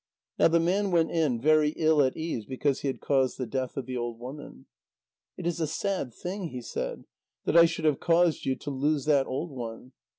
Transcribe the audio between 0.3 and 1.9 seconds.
Now the man went in, very